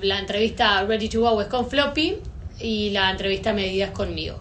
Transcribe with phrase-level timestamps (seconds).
[0.00, 2.18] La entrevista Ready to Go es con Floppy
[2.60, 4.36] y la entrevista Medida es conmigo.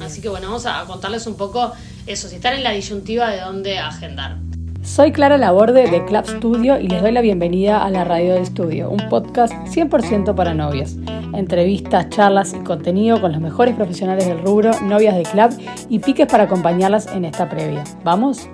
[0.00, 1.72] Así que bueno, vamos a contarles un poco
[2.06, 4.36] eso, si están en la disyuntiva de dónde agendar.
[4.84, 8.44] Soy Clara Laborde de Club Studio y les doy la bienvenida a la Radio del
[8.44, 10.94] Estudio, un podcast 100% para novias.
[11.34, 15.50] Entrevistas, charlas y contenido con los mejores profesionales del rubro, novias de club
[15.88, 17.82] y piques para acompañarlas en esta previa.
[18.04, 18.48] ¿Vamos?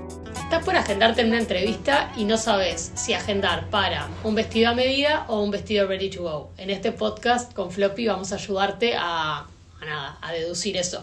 [0.47, 4.75] Estás por agendarte en una entrevista y no sabes si agendar para un vestido a
[4.75, 6.53] medida o un vestido ready to go.
[6.57, 9.45] En este podcast con Floppy vamos a ayudarte a,
[9.85, 11.03] nada, a deducir eso.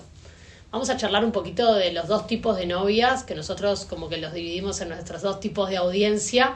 [0.72, 4.16] Vamos a charlar un poquito de los dos tipos de novias, que nosotros como que
[4.16, 6.56] los dividimos en nuestros dos tipos de audiencia.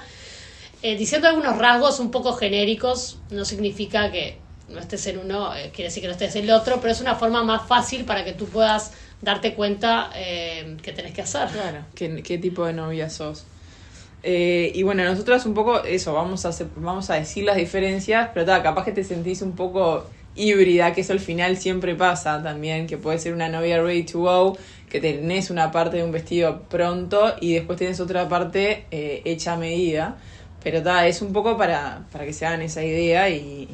[0.82, 4.38] Eh, diciendo algunos rasgos un poco genéricos, no significa que
[4.70, 7.02] no estés en uno, eh, quiere decir que no estés en el otro, pero es
[7.02, 11.50] una forma más fácil para que tú puedas darte cuenta eh, que tenés que hacer.
[11.50, 13.46] Claro, ¿qué, tipo de novia sos?
[14.24, 18.46] Eh, y bueno, nosotras un poco eso, vamos a, vamos a decir las diferencias, pero
[18.46, 22.88] ta, capaz que te sentís un poco híbrida, que eso al final siempre pasa también,
[22.88, 24.58] que puede ser una novia ready to go,
[24.90, 29.54] que tenés una parte de un vestido pronto y después tenés otra parte eh, hecha
[29.54, 30.18] a medida.
[30.64, 33.68] Pero ta, es un poco para, para que se hagan esa idea y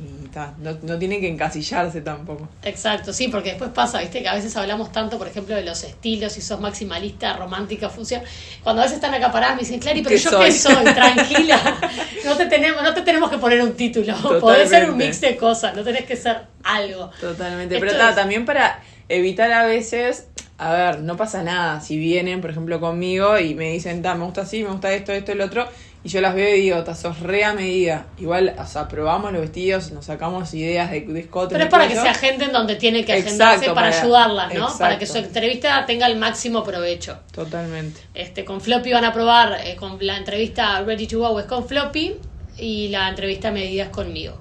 [0.59, 2.47] no, no tienen que encasillarse tampoco.
[2.63, 5.83] Exacto, sí, porque después pasa, viste, que a veces hablamos tanto, por ejemplo, de los
[5.83, 8.21] estilos, si sos maximalista, romántica, fusión.
[8.63, 10.83] Cuando a veces están acá paradas, me dicen, Clary, pero ¿Qué yo soy?" qué soy,
[10.93, 11.79] tranquila.
[12.25, 14.15] No te tenemos, no te tenemos que poner un título.
[14.39, 15.05] Podés ser un Totalmente.
[15.05, 17.09] mix de cosas, no tenés que ser algo.
[17.19, 17.75] Totalmente.
[17.75, 21.81] Esto Pero ta, es- también para evitar a veces, a ver, no pasa nada.
[21.81, 25.31] Si vienen, por ejemplo, conmigo y me dicen, me gusta así, me gusta esto, esto,
[25.33, 25.67] el otro,
[26.05, 28.07] y yo las veo y digo, sos re a medida.
[28.17, 31.53] Igual, o sea, probamos los vestidos, nos sacamos ideas de, de escote.
[31.53, 34.77] Pero es para que se agenden donde tienen que agendarse Exacto, para, para- ayudarlas, ¿no?
[34.77, 37.19] Para que su entrevista tenga el máximo provecho.
[37.31, 38.01] Totalmente.
[38.13, 41.65] Este, con Floppy van a probar, eh, con la entrevista Ready to Go es con
[41.67, 42.15] Floppy
[42.57, 44.37] y la entrevista Medida es conmigo.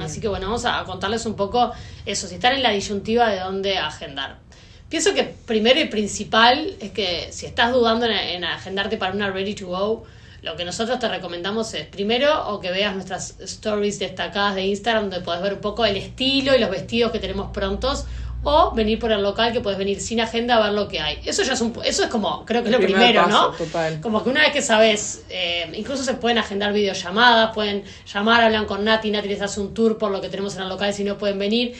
[0.00, 1.72] Así que bueno, vamos a contarles un poco
[2.04, 4.38] eso, si están en la disyuntiva de dónde agendar.
[4.88, 9.30] Pienso que primero y principal es que si estás dudando en, en agendarte para una
[9.30, 10.04] Ready to Go,
[10.46, 15.10] lo que nosotros te recomendamos es primero o que veas nuestras stories destacadas de Instagram
[15.10, 18.06] donde podés ver un poco el estilo y los vestidos que tenemos prontos
[18.44, 21.18] o venir por el local que puedes venir sin agenda a ver lo que hay.
[21.24, 23.50] Eso ya es un, eso es como, creo que es lo primer primero, ¿no?
[23.50, 24.00] total.
[24.00, 27.82] Como que una vez que sabes, eh, incluso se pueden agendar videollamadas, pueden
[28.14, 30.68] llamar, hablan con Nati, Nati les hace un tour por lo que tenemos en el
[30.68, 31.74] local si no pueden venir.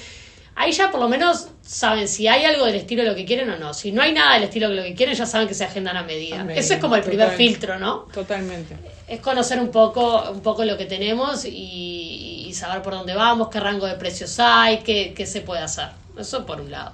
[0.59, 3.51] Ahí ya por lo menos saben si hay algo del estilo de lo que quieren
[3.51, 3.75] o no.
[3.75, 5.99] Si no hay nada del estilo de lo que quieren, ya saben que se agendan
[5.99, 6.41] a medida.
[6.41, 8.07] A medida, Eso es como el primer filtro, ¿no?
[8.13, 8.75] Totalmente.
[9.07, 13.49] Es conocer un poco, un poco lo que tenemos y, y saber por dónde vamos,
[13.49, 15.89] qué rango de precios hay, qué, qué se puede hacer.
[16.19, 16.93] Eso por un lado.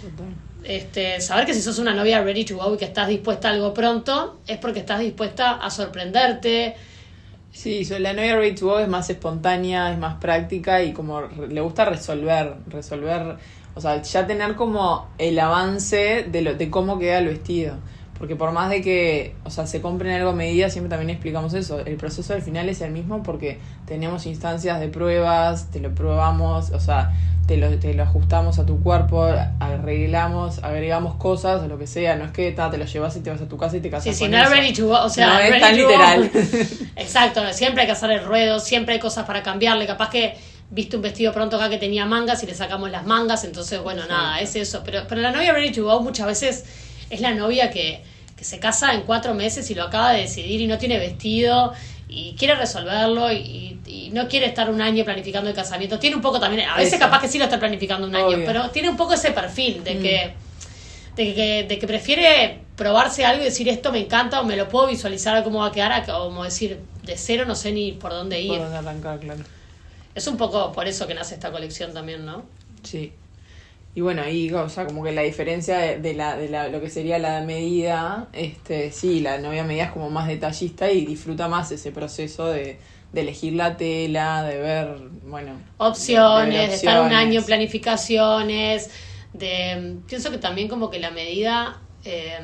[0.00, 0.48] Total.
[0.62, 3.52] Este, saber que si sos una novia ready to go y que estás dispuesta a
[3.52, 6.76] algo pronto, es porque estás dispuesta a sorprenderte.
[7.50, 12.56] Sí, la novia go es más espontánea, es más práctica y como le gusta resolver,
[12.66, 13.38] resolver,
[13.74, 17.78] o sea, ya tener como el avance de, lo, de cómo queda el vestido.
[18.18, 21.54] Porque por más de que, o sea, se compren algo a medida, siempre también explicamos
[21.54, 21.80] eso.
[21.80, 26.70] El proceso al final es el mismo porque tenemos instancias de pruebas, te lo probamos,
[26.70, 27.12] o sea,
[27.46, 29.24] te lo, te lo ajustamos a tu cuerpo,
[29.60, 32.16] arreglamos, agregamos cosas o lo que sea.
[32.16, 33.88] No es que ta, te lo llevas y te vas a tu casa y te
[33.90, 34.52] casas Sí, sí, con no es eso.
[34.54, 36.30] ready to go, o sea, no es tan literal.
[36.96, 39.86] Exacto, siempre hay que hacer el ruedo, siempre hay cosas para cambiarle.
[39.86, 40.34] Capaz que
[40.70, 44.02] viste un vestido pronto acá que tenía mangas y le sacamos las mangas, entonces, bueno,
[44.06, 44.82] nada, es eso.
[44.84, 46.64] Pero, pero la novia ready to go muchas veces
[47.10, 48.02] es la novia que,
[48.36, 51.72] que se casa en cuatro meses y lo acaba de decidir y no tiene vestido
[52.08, 55.98] y quiere resolverlo y, y no quiere estar un año planificando el casamiento.
[55.98, 57.00] Tiene un poco también, a veces Eso.
[57.04, 59.98] capaz que sí lo está planificando un año, pero tiene un poco ese perfil de
[59.98, 60.34] que
[61.16, 64.68] de que, de que prefiere probarse algo y decir esto me encanta o me lo
[64.68, 67.90] puedo visualizar cómo va a quedar, a- o como decir de cero no sé ni
[67.92, 68.48] por dónde ir.
[68.50, 69.42] Por dónde arrancar, claro.
[70.14, 72.44] Es un poco por eso que nace esta colección también, ¿no?
[72.84, 73.12] Sí.
[73.98, 76.80] Y bueno, ahí, o sea, como que la diferencia de, de la, de la, lo
[76.80, 81.48] que sería la medida, este, sí, la novia medida es como más detallista y disfruta
[81.48, 82.78] más ese proceso de,
[83.12, 85.54] de elegir la tela, de ver, bueno.
[85.78, 88.90] Opciones, de, ver estar un año planificaciones,
[89.32, 92.38] de pienso que también como que la medida eh,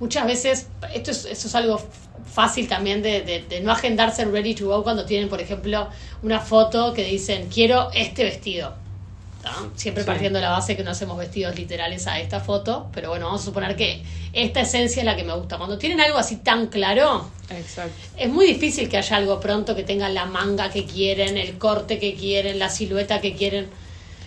[0.00, 1.80] muchas veces esto es, esto es algo
[2.26, 5.88] fácil también de, de- de no agendarse ready to go cuando tienen por ejemplo
[6.22, 8.74] una foto que dicen quiero este vestido
[9.76, 10.06] siempre Sí.
[10.06, 13.42] partiendo de la base que no hacemos vestidos literales a esta foto pero bueno vamos
[13.42, 14.02] a suponer que
[14.32, 17.92] esta esencia es la que me gusta cuando tienen algo así tan claro Exacto.
[18.16, 21.98] es muy difícil que haya algo pronto que tenga la manga que quieren, el corte
[21.98, 23.68] que quieren, la silueta que quieren.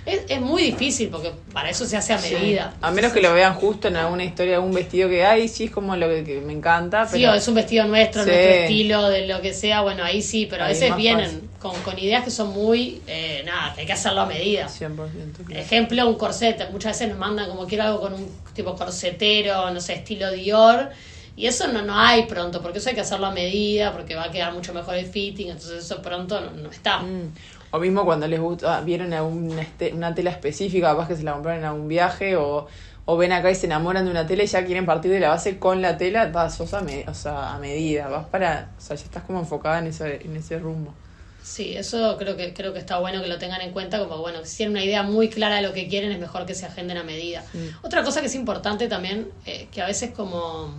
[0.06, 2.76] Es, es muy difícil porque para eso se hace a medida.
[2.80, 5.72] A menos que lo vean justo en alguna historia, algún vestido que hay, sí es
[5.72, 7.06] como lo que, que me encanta.
[7.08, 8.30] Sí, o es un vestido nuestro, Sí.
[8.30, 11.47] nuestro estilo, de lo que sea, bueno, ahí sí, pero a veces vienen fácil.
[11.60, 14.68] Con, con ideas que son muy, eh, nada, que hay que hacerlo a medida.
[14.68, 14.96] 100%.
[14.96, 15.62] claro.
[15.62, 16.70] Ejemplo, un corset.
[16.72, 20.90] Muchas veces nos mandan como quiero algo con un tipo corsetero, no sé, estilo Dior.
[21.36, 24.24] Y eso no, no hay pronto, porque eso hay que hacerlo a medida, porque va
[24.26, 27.00] a quedar mucho mejor el fitting, entonces eso pronto no, no está.
[27.00, 27.32] Mm.
[27.70, 31.34] O mismo cuando les gusta, vieron alguna este- una tela específica, capaz que se la
[31.34, 32.66] compraron en algún viaje, o,
[33.06, 35.30] o ven acá y se enamoran de una tela y ya quieren partir de la
[35.30, 38.82] base con la tela, vas, sos a, me- o sea, a medida, vas para, o
[38.82, 40.92] sea, ya estás como enfocada en ese, en ese rumbo.
[41.50, 44.40] Sí, eso creo que creo que está bueno que lo tengan en cuenta, como bueno,
[44.44, 46.98] si tienen una idea muy clara de lo que quieren, es mejor que se agenden
[46.98, 47.44] a medida.
[47.54, 47.86] Mm.
[47.86, 50.74] Otra cosa que es importante también, eh, que a veces como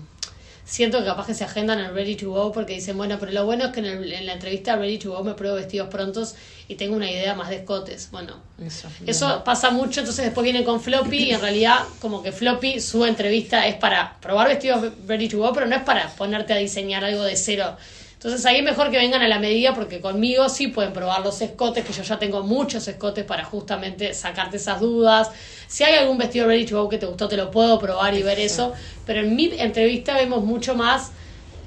[0.64, 3.46] siento que capaz que se agendan en Ready to Go porque dicen, bueno, pero lo
[3.46, 6.34] bueno es que en, el- en la entrevista Ready to Go me pruebo vestidos prontos
[6.68, 8.10] y tengo una idea más de escotes.
[8.12, 8.88] Bueno, Eso.
[9.06, 13.06] eso pasa mucho, entonces después vienen con Floppy y en realidad como que Floppy, su
[13.06, 17.02] entrevista es para probar vestidos ready to go, pero no es para ponerte a diseñar
[17.04, 17.74] algo de cero.
[18.18, 21.40] Entonces ahí es mejor que vengan a la medida porque conmigo sí pueden probar los
[21.40, 25.30] escotes, que yo ya tengo muchos escotes para justamente sacarte esas dudas.
[25.68, 28.24] Si hay algún vestido ready to go que te gustó, te lo puedo probar y
[28.24, 28.72] ver eso.
[29.04, 31.12] Pero en mi entrevista vemos mucho más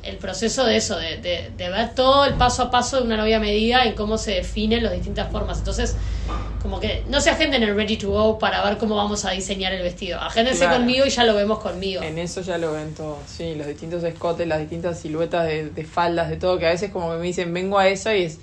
[0.04, 3.18] el proceso de eso, de, de, de ver todo el paso a paso de una
[3.18, 5.60] novia medida en cómo se definen las distintas formas.
[5.60, 5.96] Entonces,
[6.62, 9.74] como que no se agenden el ready to go para ver cómo vamos a diseñar
[9.74, 10.20] el vestido.
[10.20, 10.78] Agéndense Claro.
[10.78, 12.04] conmigo y ya lo vemos conmigo.
[12.04, 15.84] En eso ya lo ven todo, sí, los distintos escotes, las distintas siluetas de, de
[15.86, 18.40] faldas, de todo, que a veces como que me dicen, vengo a eso y es,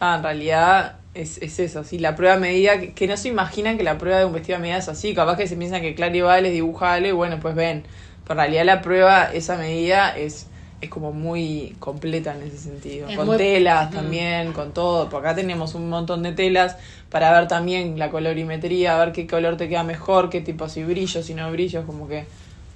[0.00, 3.76] ah, en realidad es, es eso, sí, la prueba medida, que, que no se imaginan
[3.76, 5.94] que la prueba de un vestido a medida es así, capaz que se piensan que
[5.94, 7.84] Clary va, les dibuja algo y bueno, pues ven,
[8.24, 10.46] pero en realidad la prueba, esa medida es,
[10.80, 15.20] es como muy completa en ese sentido, Es con muy- telas también, con todo, por
[15.26, 16.76] acá tenemos un montón de telas
[17.10, 21.26] para ver también la colorimetría, ver qué color te queda mejor, qué tipo, si brillos,
[21.26, 22.26] si no brillos, como que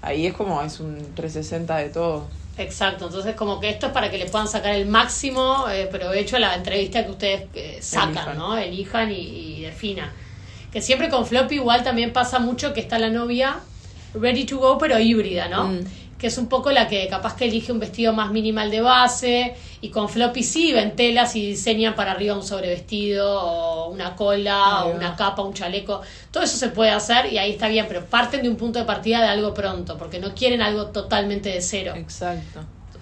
[0.01, 2.25] ahí es como, es un 360 de todo.
[2.59, 6.37] Exacto, entonces como que esto es para que le puedan sacar el máximo eh, provecho
[6.37, 8.39] a la entrevista que ustedes eh, sacan, Elijan.
[8.39, 8.59] ¿no?
[8.59, 10.11] Elijan y, y definan.
[10.73, 13.57] Que siempre con Floppy igual también pasa mucho que está la novia
[14.15, 15.69] ready to go pero híbrida, ¿no?
[15.69, 15.85] Mm.
[16.23, 19.57] Que es un poco la que capaz que elige un vestido más minimal de base
[19.81, 24.85] y con Floppy sí ven telas y diseñan para arriba un sobrevestido o una cola
[24.85, 26.01] o una capa, un chaleco.
[26.31, 28.85] Todo eso se puede hacer y ahí está bien, pero parten de un punto de
[28.85, 31.95] partida de algo pronto porque no quieren algo totalmente de cero.
[31.97, 32.61] Exacto.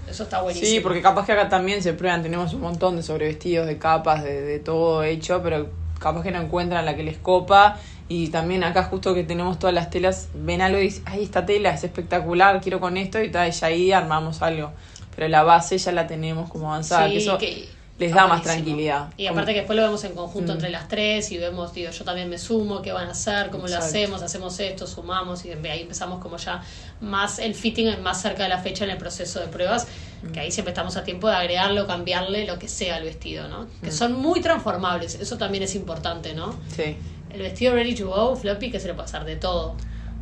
[0.09, 0.71] Eso está buenísimo.
[0.71, 4.25] Sí, porque capaz que acá también se prueban, tenemos un montón de sobrevestidos, de capas,
[4.25, 5.69] de, de todo hecho, pero
[5.99, 7.79] capaz que no encuentran la que les copa.
[8.11, 11.47] Y también acá justo que tenemos todas las telas, ven algo y dicen, ay, esta
[11.47, 14.73] tela es espectacular, quiero con esto y tal, y ahí armamos algo.
[15.15, 17.69] Pero la base ya la tenemos como avanzada, Sí, que eso que
[18.01, 19.11] les da más tranquilidad.
[19.17, 20.57] Y aparte que después lo vemos en conjunto Mm.
[20.57, 23.69] entre las tres y vemos, digo, yo también me sumo, qué van a hacer, cómo
[23.69, 26.63] lo hacemos, hacemos esto, sumamos y ahí empezamos como ya
[27.01, 29.87] más el fitting más cerca de la fecha en el proceso de pruebas,
[30.23, 30.33] Mm.
[30.33, 33.63] que ahí siempre estamos a tiempo de agregarlo, cambiarle lo que sea al vestido, ¿no?
[33.65, 33.85] Mm.
[33.85, 36.55] Que son muy transformables, eso también es importante, ¿no?
[36.75, 36.97] Sí.
[37.33, 39.77] El vestido ready to go, floppy, que se le puede hacer de todo.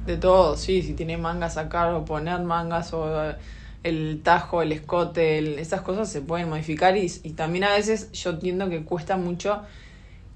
[0.07, 3.37] De todo, sí, si tiene mangas sacar o poner mangas o eh,
[3.83, 8.31] el tajo, el escote, esas cosas se pueden modificar y, y también a veces yo
[8.31, 9.63] entiendo que cuesta mucho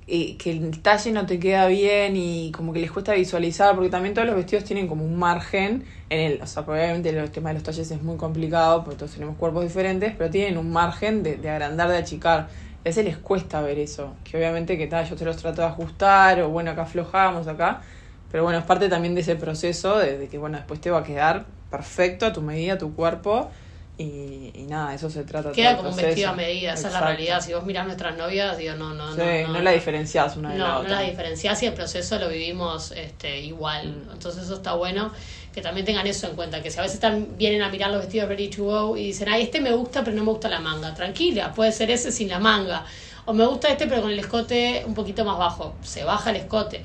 [0.09, 3.89] eh, que el talle no te queda bien y como que les cuesta visualizar porque
[3.89, 7.51] también todos los vestidos tienen como un margen en el, o sea, probablemente el tema
[7.51, 11.23] de los talles es muy complicado porque todos tenemos cuerpos diferentes, pero tienen un margen
[11.23, 12.49] de, de agrandar, de achicar.
[12.85, 15.69] A veces les cuesta ver eso, que obviamente que tal, yo te los trato de
[15.69, 17.81] ajustar o bueno, acá aflojamos acá,
[18.29, 20.99] pero bueno, es parte también de ese proceso de, de que, bueno, después te va
[21.01, 23.51] a quedar perfecto a tu medida, a tu cuerpo.
[23.99, 26.95] Y, y nada, eso se trata Queda todo como un vestido a medida, esa es
[26.95, 27.41] la realidad.
[27.41, 29.53] Si vos mirás nuestras novias, digo, no, no, Sí, no.
[29.53, 30.91] no, la diferencias una de la No, no otra.
[31.03, 34.09] las diferencias y el proceso lo vivimos este, igual.
[34.13, 35.13] Entonces eso está bueno
[35.53, 38.01] que también tengan eso en cuenta, que si a veces están, vienen a mirar los
[38.01, 40.61] vestidos ready to go y dicen, ay, este me gusta pero no me gusta la
[40.61, 40.95] manga.
[40.95, 42.85] Tranquila, puede ser ese sin la manga.
[43.27, 45.75] O me gusta este pero con el escote un poquito más bajo.
[45.83, 46.83] Se baja el escote.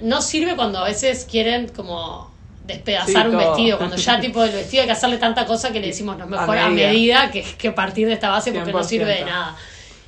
[0.00, 2.30] No sirve cuando a veces quieren como
[2.64, 5.80] despedazar Sí, un vestido, cuando ya tipo el vestido hay que hacerle tanta cosa que
[5.80, 7.30] le decimos no es mejor a medida, medida.
[7.30, 9.26] que, que partir de esta base porque no sirve de 100%.
[9.26, 9.56] nada.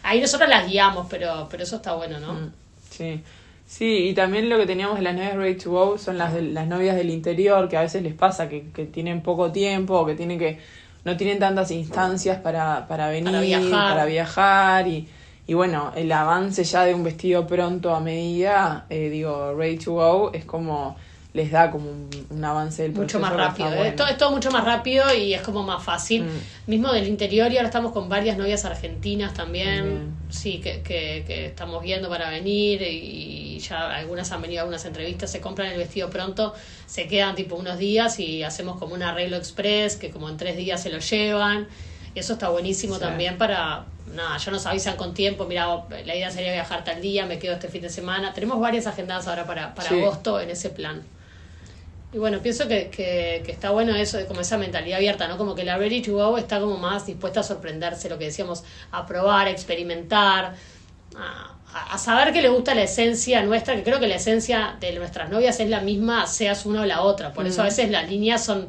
[0.02, 2.34] Ahí nosotros las guiamos, pero, pero eso está bueno, ¿no?
[2.34, 2.52] Mm,
[2.90, 3.22] Sí.
[3.70, 6.42] Sí, y también lo que teníamos de las novias ready to go son las de,
[6.42, 10.04] las novias del interior, que a veces les pasa que, que tienen poco tiempo o
[10.04, 10.58] que tienen que
[11.04, 13.90] no tienen tantas instancias para, para venir, Para viajar.
[13.92, 15.06] para viajar y,
[15.46, 19.92] y bueno, el avance ya de un vestido pronto a medida, eh, digo, ready to
[19.92, 20.96] go, es como
[21.32, 23.68] les da como un, un avance del mucho más rápido.
[23.68, 23.84] bueno.
[23.84, 26.24] Es, todo, es todo mucho más rápido y es como más fácil.
[26.24, 26.70] Mm.
[26.70, 30.12] Mismo del interior y ahora estamos con varias novias argentinas también.
[30.28, 34.84] Sí, que, que, que estamos viendo para venir y ya algunas han venido a algunas
[34.84, 36.54] entrevistas, se compran el vestido pronto,
[36.86, 40.56] se quedan tipo unos días y hacemos como un arreglo express que como en tres
[40.56, 41.68] días se lo llevan.
[42.16, 43.00] Eso está buenísimo Sí.
[43.00, 45.68] también para, nada, ya nos avisan con tiempo, mira,
[46.04, 48.32] la idea sería viajar tal día, me quedo este fin de semana.
[48.32, 49.94] Tenemos varias agendadas ahora para, para Sí.
[50.00, 51.02] agosto en ese plan.
[52.12, 55.38] Y bueno, pienso que, que, que está bueno eso, de como esa mentalidad abierta, ¿no?
[55.38, 58.64] Como que la Ready to Go está como más dispuesta a sorprenderse, lo que decíamos,
[58.90, 60.54] a probar, a experimentar,
[61.16, 65.30] a, saber que le gusta la esencia nuestra, que creo que la esencia de nuestras
[65.30, 67.32] novias es la misma, seas una o la otra.
[67.32, 68.68] Por eso a veces las líneas son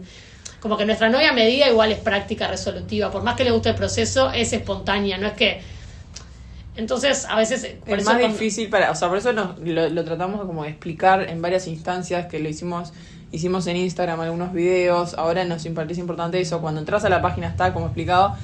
[0.60, 3.10] como que nuestra novia medida igual es práctica, resolutiva.
[3.10, 5.62] Por más que le guste el proceso, es espontánea, no es que...
[6.76, 7.76] Entonces, a veces...
[7.86, 10.64] Por es eso más difícil para, o sea, por eso nos, lo, lo tratamos como
[10.64, 12.94] de explicar en varias instancias que lo hicimos,
[13.32, 17.48] hicimos en Instagram algunos videos, ahora nos parece importante eso, cuando entras a la página
[17.48, 18.36] está como explicado,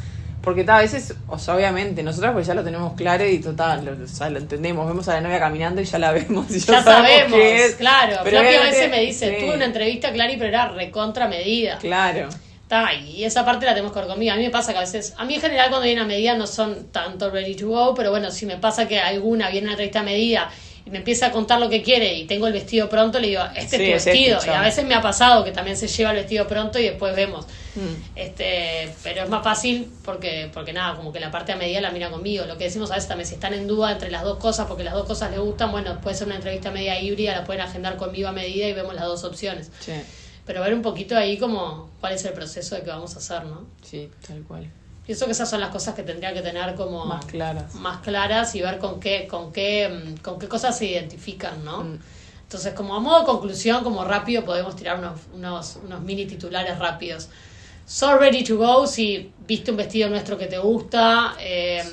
[0.42, 3.84] porque tal, a veces, o sea, obviamente, nosotros pues ya lo tenemos claro y total,
[3.84, 6.60] lo, o sea, lo entendemos, vemos a la novia caminando y ya la vemos y
[6.60, 7.76] Ya ya, sabemos, qué es.
[7.76, 8.18] claro.
[8.24, 11.78] Pero Floppy a veces me dice, sí, tuve una entrevista, Clary, pero era recontra medida.
[11.80, 12.30] Claro.
[12.68, 14.34] Ta, y esa parte la tenemos que ver conmigo.
[14.34, 16.36] A mí me pasa que a veces, a mí en general cuando viene a medida
[16.36, 19.70] no son tanto ready to go, pero bueno, si me pasa que alguna viene a
[19.70, 20.50] una entrevista a medida
[20.86, 23.44] y me empieza a contar lo que quiere y tengo el vestido pronto, le digo,
[23.56, 24.40] este Sí, es tu vestido.
[24.46, 27.16] y a veces me ha pasado que también se lleva el vestido pronto y después
[27.16, 27.46] vemos.
[27.76, 28.18] Mm.
[28.18, 31.92] Este, pero es más fácil porque, porque nada, como que la parte a medida la
[31.92, 32.46] mira conmigo.
[32.46, 34.84] Lo que decimos a veces también, si están en duda entre las dos cosas, porque
[34.84, 37.96] las dos cosas les gustan, bueno, puede ser una entrevista media híbrida, la pueden agendar
[37.98, 39.72] conmigo a medida y vemos las dos opciones.
[39.80, 39.94] Sí,
[40.48, 43.46] Pero ver un poquito ahí como cuál es el proceso de que vamos a hacer,
[43.46, 43.66] ¿no?
[43.84, 44.72] sí, tal cual.
[45.06, 47.76] Pienso que esas son las cosas que tendría que tener como Más claras.
[47.76, 51.84] más claras y ver con qué, con qué, mm, con qué cosas se identifican, ¿no?
[51.84, 52.00] Mm.
[52.44, 56.78] Entonces, como a modo de conclusión, como rápido, podemos tirar unos, unos, unos mini titulares
[56.80, 57.30] rápidos.
[57.86, 61.84] So ready to go, si viste un vestido nuestro que te gusta, eh,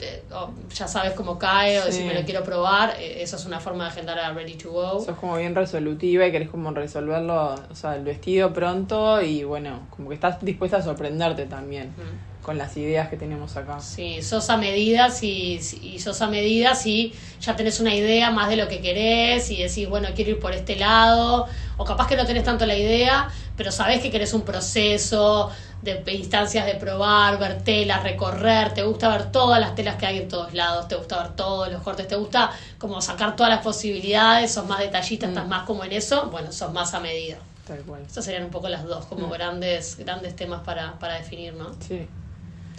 [0.00, 1.92] eh, o ya sabes cómo cae, o Sí.
[1.92, 4.70] si me lo quiero probar, eh, eso es una forma de agendar a ready to
[4.70, 5.00] go.
[5.00, 9.86] Sos como bien resolutiva y querés como resolverlo, o sea, el vestido pronto y bueno,
[9.90, 12.37] como que estás dispuesta a sorprenderte también Mm.
[12.48, 13.78] Con las ideas que tenemos acá.
[13.78, 17.12] Sí, sos a medidas y, y sos a medidas y
[17.42, 20.54] ya tenés una idea más de lo que querés y decís, bueno, quiero ir por
[20.54, 24.46] este lado, o capaz que no tenés tanto la idea, pero sabés que querés un
[24.46, 25.50] proceso
[25.82, 30.16] de instancias de probar, ver telas, recorrer, te gusta ver todas las telas que hay
[30.16, 33.62] en todos lados, te gusta ver todos los cortes, te gusta como sacar todas las
[33.62, 37.36] posibilidades, sos más detallista, estás más como en eso, bueno, sos más a medida.
[37.66, 38.00] Tal cual.
[38.06, 39.32] Estas serían un poco las dos, como Mm.
[39.32, 41.66] grandes, grandes temas para, para definir, ¿no?
[41.86, 42.06] Sí,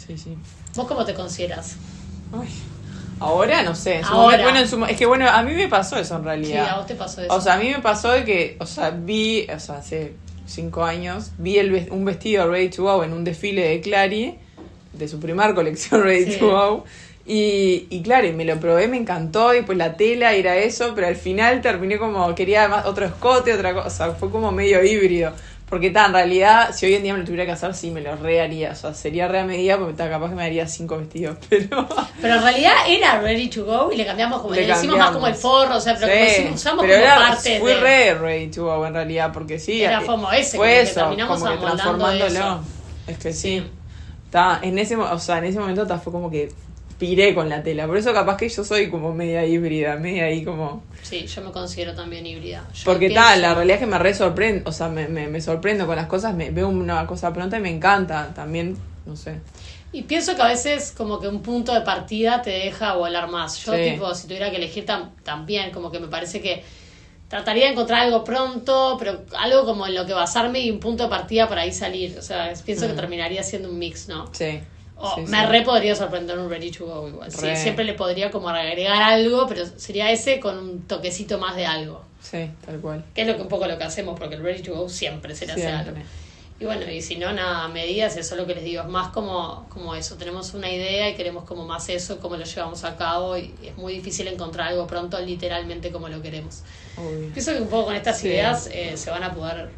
[0.06, 0.38] sí, sí.
[0.76, 1.76] ¿Vos cómo te consideras?
[2.34, 2.48] Ay.
[3.20, 4.02] Ahora no sé.
[4.06, 4.42] Ahora.
[4.44, 6.70] bueno, en su es que bueno, a mí me pasó eso en Sí, realidad.
[6.70, 7.34] a vos te pasó eso.
[7.36, 10.14] O sea, a mí me pasó de que, o sea, vi, o sea, hace
[10.46, 14.36] cinco años, vi el, un vestido Ready to Go en un desfile de Clary,
[14.94, 16.40] de su primer colección Ready Sí.
[16.40, 16.86] to Go.
[17.26, 20.94] Y, y claro, y me lo probé, me encantó, y pues la tela era eso,
[20.96, 25.34] pero al final terminé como, quería más otro escote, otra cosa, fue como medio híbrido.
[25.70, 28.02] Porque ta, en realidad, si hoy en día me lo tuviera que hacer, sí me
[28.02, 30.68] lo re haría, o sea, sería re a medida, porque ta, capaz que me haría
[30.68, 31.88] cinco vestidos, pero...
[32.22, 35.12] Pero en realidad era ready to go y le cambiamos como, Le le, decimos más
[35.12, 37.76] como el forro, o sea, pero Sí, como decimos, usamos pero como era- parte fue
[37.76, 37.80] de.
[37.82, 39.84] re ready to go en realidad, porque sí.
[39.84, 42.26] Era eh, como ese, fue como que eso, terminamos como que transformándolo.
[42.26, 42.60] eso.
[43.06, 43.64] Es que sí.
[44.32, 46.52] Ta, en ese, o sea, en ese momento ta, fue como que
[47.00, 47.88] piré con la tela.
[47.88, 50.84] Por eso capaz que yo soy como media híbrida, media ahí como...
[51.02, 52.68] Sí, yo me considero también híbrida.
[52.74, 55.28] Yo Porque pienso- tal, la realidad es que me re sorprendo, o sea, me, me,
[55.28, 59.16] me sorprendo con las cosas, me veo una cosa pronta y me encanta también, no
[59.16, 59.40] sé.
[59.92, 63.58] Y pienso que a veces como que un punto de partida te deja volar más.
[63.66, 63.92] Yo Sí.
[63.92, 66.64] tipo, si tuviera que elegir tam- también, como que me parece que
[67.28, 71.04] trataría de encontrar algo pronto, pero algo como en lo que basarme y un punto
[71.04, 72.18] de partida para ahí salir.
[72.20, 72.98] O sea, pienso que Mm.
[72.98, 74.30] terminaría siendo un mix, ¿no?
[74.34, 74.60] Sí.
[75.02, 75.46] O sí, me sí.
[75.46, 77.32] re podría sorprender un ready to go igual.
[77.32, 81.66] Sí, siempre le podría como agregar algo, pero sería ese con un toquecito más de
[81.66, 82.04] algo.
[82.22, 83.06] Sí, tal cual.
[83.16, 85.34] Que es lo que un poco lo que hacemos, porque el ready to go siempre
[85.36, 85.98] se le hace algo.
[86.60, 89.08] Y bueno, y si no, nada, medidas, eso es lo que les digo, es más
[89.14, 92.98] como, como eso, tenemos una idea y queremos como más eso, cómo lo llevamos a
[92.98, 96.64] cabo y es muy difícil encontrar algo pronto literalmente como lo queremos.
[96.98, 97.30] Obvio.
[97.32, 98.28] Pienso que un poco con estas Sí.
[98.28, 99.70] ideas eh, se van a poder...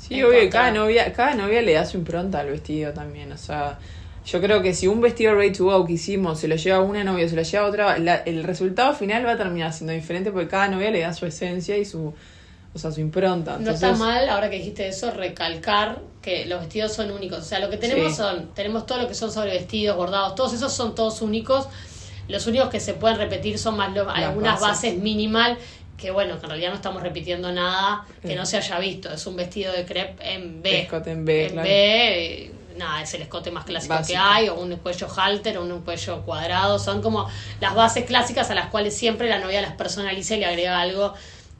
[0.00, 3.30] Sí, en obvio, cada novia, cada novia le da su impronta al vestido también.
[3.32, 3.78] O sea,
[4.26, 7.04] yo creo que si un vestido ready to go que hicimos se lo lleva una
[7.04, 10.48] novia, se lo lleva otra, la- el resultado final va a terminar siendo diferente porque
[10.48, 12.14] cada novia le da su esencia y su,
[12.72, 13.58] o sea, su impronta.
[13.58, 17.38] No está mal, ahora que dijiste eso, recalcar que los vestidos son únicos.
[17.40, 18.16] O sea, lo que tenemos Sí.
[18.16, 21.68] son, tenemos todo lo que son sobre vestidos, bordados, todos esos son todos únicos.
[22.26, 24.92] Los únicos que se pueden repetir son más lo- algunas bases.
[24.92, 25.58] bases minimal,
[25.98, 29.12] que bueno, que en realidad no estamos repitiendo nada que no se haya visto.
[29.12, 30.80] Es un vestido de crepe en B.
[30.80, 31.68] Escote en B, claro.
[31.68, 34.18] B, eh, nada, es el escote más clásico Básico.
[34.18, 36.78] que hay, o un cuello halter, o un cuello cuadrado.
[36.78, 37.28] Son como
[37.60, 41.14] las bases clásicas a las cuales siempre la novia las personaliza y le agrega algo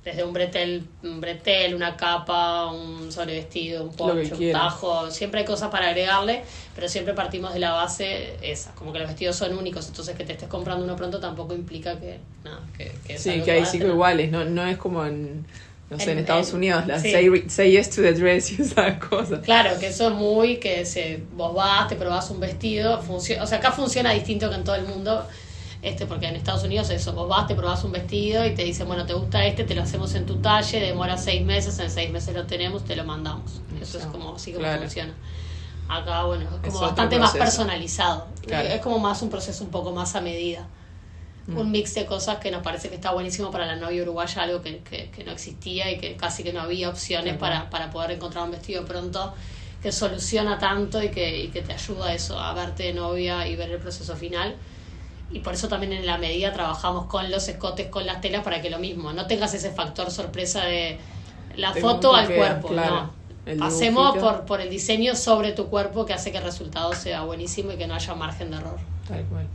[0.04, 5.46] desde un bretel, un bretel, una capa, un sobrevestido, un poncho, un tajo, siempre hay
[5.46, 6.42] cosas para agregarle,
[6.74, 10.24] pero siempre partimos de la base esa, como que los vestidos son únicos, entonces que
[10.24, 13.64] te estés comprando uno pronto tampoco implica que, nada, que, que es Sí, que hay
[13.64, 15.46] cinco iguales, no, no es como en,
[15.94, 17.10] no sé, en, En- Estados en- Unidos, la sí.
[17.10, 19.40] say, say yes to the dress y esas cosas.
[19.40, 23.46] Claro, que eso es muy que se, vos vas, te probás un vestido, funciona, o
[23.46, 25.26] sea, acá funciona distinto que en todo el mundo,
[25.82, 28.86] este, porque en Estados Unidos eso, vos vas, te probás un vestido y te dicen,
[28.86, 32.10] bueno, te gusta este, te lo hacemos en tu talle, demora seis meses, en seis
[32.10, 33.60] meses lo tenemos, te lo mandamos.
[33.80, 34.80] Eso es como así como claro.
[34.82, 35.12] funciona.
[35.86, 38.26] Acá, bueno, es como Es bastante más personalizado.
[38.46, 38.68] Claro.
[38.68, 40.66] Es como más un proceso un poco más a medida.
[41.46, 41.58] Mm.
[41.58, 44.62] Un mix de cosas que nos parece que está buenísimo para la novia uruguaya, algo
[44.62, 48.12] que, que, que no existía y que casi que no había opciones para, para poder
[48.12, 49.34] encontrar un vestido pronto
[49.82, 53.46] que soluciona tanto y que, y que te ayuda a eso, a verte de novia
[53.46, 54.56] y ver el proceso final.
[55.30, 58.62] Y por eso también en la medida trabajamos con los escotes, con las telas, para
[58.62, 60.98] que lo mismo, no tengas ese factor sorpresa de
[61.56, 63.10] la foto al cuerpo, claro.
[63.46, 63.58] no.
[63.58, 67.72] Pasemos por, por el diseño sobre tu cuerpo que hace que el resultado sea buenísimo
[67.72, 68.78] y que no haya margen de error.
[69.06, 69.46] Tal cual.